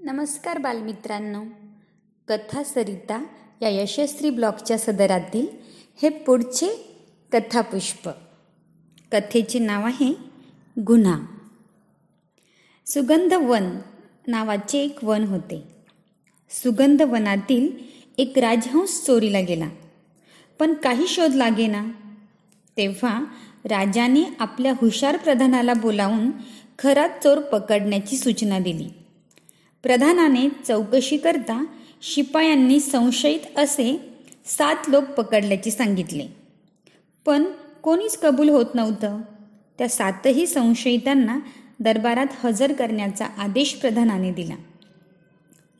नमस्कार 0.00 0.58
बालमित्रांनो. 0.58 1.44
कथा 2.28 2.62
सरिता 2.62 3.24
या 3.62 3.68
यशस्वी 3.68 4.30
ब्लॉगच्या 4.30 4.78
सदरातील 4.78 5.46
हे 6.02 6.08
पुढचे 6.08 6.96
कथापुष्प. 7.32 8.10
कथेचे 9.12 9.58
नाव 9.58 9.86
आहे 9.86 10.16
गुन्हा. 10.80 11.18
सुगंध 12.86 13.34
वन 13.34 13.78
नावाचे 14.26 14.78
एक 14.78 15.04
वन 15.04 15.24
होते. 15.24 15.62
सुगंध 16.50 17.02
वनातील 17.02 17.78
एक 18.18 18.38
राजहंस 18.38 19.06
चोरीला 19.06 19.40
गेला. 19.40 19.68
पण 20.58 20.74
काही 20.74 21.08
शोध 21.08 21.34
लागेना. 21.34 21.86
तेव्हा 22.76 23.24
राजाने 23.64 24.22
आपल्या 24.38 24.72
हुशार 24.72 25.16
प्रधानाला 25.16 25.74
बोलावून 25.74 26.30
खरा 26.78 27.08
चोर 27.08 27.40
पकडण्याची 27.40 28.16
सूचना 28.16 28.58
दिली. 28.58 28.88
प्रधानाने 29.82 30.48
चौकशी 30.48 31.16
करता 31.16 31.64
शिपायांनी 32.02 32.80
संशयित 32.80 33.58
असे 33.58 34.00
सात 34.44 34.76
लोक 34.88 35.04
पकडल्याचे 35.04 35.70
सांगितले. 35.70 36.26
पण 37.26 37.44
कोणीच 37.82 38.18
कबूल 38.18 38.48
होत 38.48 38.66
नव्हतं. 38.74 39.20
त्या 39.78 39.88
सातही 39.88 40.46
संशयितांना 40.46 41.38
दरबारात 41.80 42.26
हजर 42.44 42.72
करण्याचा 42.72 43.24
आदेश 43.24 43.74
प्रधानाने 43.74 44.32
दिला. 44.32 44.54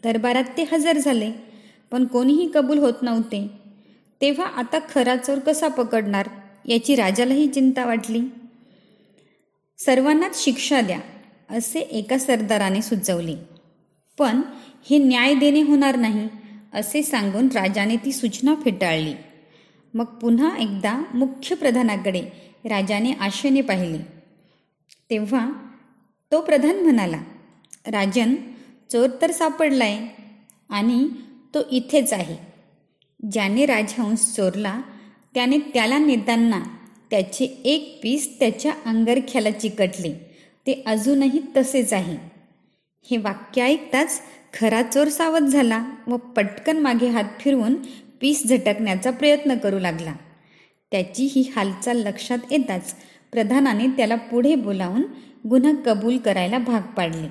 दरबारात 0.04 0.44
ते 0.56 0.64
हजर 0.72 0.98
झाले 0.98 1.32
पण 1.90 2.04
कोणीही 2.04 2.50
कबूल 2.54 2.78
होत 2.78 3.02
नव्हते. 3.02 3.50
तेव्हा 4.20 4.46
आता 4.46 4.78
खरा 4.94 5.16
चोर 5.16 5.38
कसा 5.38 5.68
पकडणार 5.68 6.28
याची 6.68 6.94
राजालाही 6.94 7.46
चिंता 7.46 7.86
वाटली. 7.86 8.20
सर्वांनाच 9.78 10.44
शिक्षा 10.44 10.80
द्या 10.80 11.00
असे 11.50 11.80
एका 11.80 12.18
सरदाराने 12.18 12.82
सुचवले. 12.82 13.57
पण 14.18 14.40
हे 14.90 14.98
न्याय 14.98 15.34
देणे 15.34 15.62
होणार 15.62 15.96
नाही 15.96 16.28
असे 16.72 17.02
सांगून 17.02 17.48
राजाने 17.54 17.96
ती 17.96 18.12
सूचना 18.12 18.54
फेटाळली. 18.54 19.14
मग 19.94 20.04
पुन्हा 20.04 20.56
एकदा 20.56 21.02
मुख्य 21.14 21.56
प्रधानाकडे 21.56 22.20
राजाने 22.64 23.12
आशेने 23.12 23.60
पाहिले. 23.60 23.98
तेव्हा 25.10 25.50
तो 26.32 26.40
प्रधान 26.40 26.76
म्हणाला 26.76 27.20
राजन 27.86 28.34
चोर 28.92 29.08
तर 29.22 29.30
सापडलाय 29.30 29.98
आणि 30.70 31.08
तो 31.54 31.58
इथेच 31.70 32.12
आहे. 32.12 32.36
ज्याने 33.32 33.66
राजहंस 33.66 34.36
चोरला 34.36 34.80
त्याने 35.34 35.58
त्याला 35.58 35.98
नेताना 35.98 36.60
त्याचे 37.10 37.44
एक 37.44 38.00
पीस 38.02 38.38
त्याच्या 38.40 38.72
अंगरख्याला 38.86 39.50
चिकटले. 39.50 40.12
ते 40.66 40.82
अजूनही 40.86 41.40
तसेच 41.56 41.92
आहे. 41.92 42.37
हे 43.10 43.16
वाक्य 43.16 43.62
ऐकताच 43.62 44.20
खरा 44.54 44.82
चोर 44.82 45.08
सावध 45.08 45.42
झाला 45.42 45.84
व 46.06 46.16
पटकन 46.16 46.76
मागे 46.76 47.08
हात 47.08 47.24
फिरवून 47.40 47.74
पीस 48.20 48.46
झटकण्याचा 48.46 49.10
प्रयत्न 49.10 49.56
करू 49.56 49.78
लागला. 49.78 50.12
त्याची 50.90 51.28
ही 51.30 51.52
हालचाल 51.56 51.96
लक्षात 51.96 52.38
येताच 52.50 52.94
प्रधानाने 53.32 53.86
त्याला 53.86 54.14
पुढे 54.14 54.54
बोलावून 54.54 55.02
गुन्हा 55.48 55.72
कबूल 55.86 56.18
करायला 56.18 56.58
भाग 56.58 56.80
पाडले. 56.80 57.28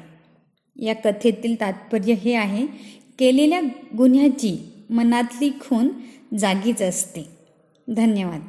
या 0.85 0.95
कथेतील 0.95 1.61
तात्पर्य 1.61 2.13
हे 2.13 2.33
आहे 2.33 2.67
केलेल्या 3.19 3.61
गुन्ह्याची 3.97 4.71
मनातली 4.89 5.49
खून 5.59 5.89
जागीच 6.37 6.81
असते. 6.81 7.29
धन्यवाद. 7.87 8.41